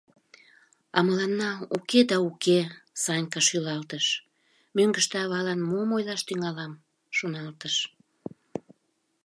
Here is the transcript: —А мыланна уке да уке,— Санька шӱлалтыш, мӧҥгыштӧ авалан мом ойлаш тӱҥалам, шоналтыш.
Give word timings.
—А 0.97 0.99
мыланна 1.07 1.51
уке 1.75 2.01
да 2.09 2.17
уке,— 2.29 2.59
Санька 3.03 3.39
шӱлалтыш, 3.47 4.05
мӧҥгыштӧ 4.75 5.15
авалан 5.23 5.59
мом 5.69 5.89
ойлаш 5.97 6.21
тӱҥалам, 6.27 6.73
шоналтыш. 7.17 7.75